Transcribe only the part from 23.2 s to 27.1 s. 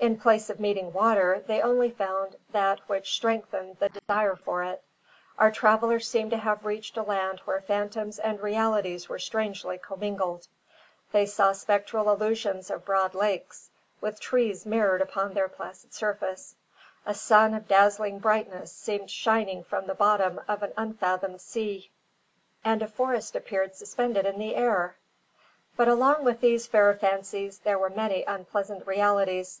appeared suspended in the air! But along with these fair